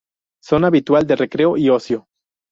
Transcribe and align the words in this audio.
Zona 0.47 0.65
habitual 0.67 1.05
de 1.05 1.15
recreo 1.15 1.57
y 1.57 1.69
ocio. 1.69 2.07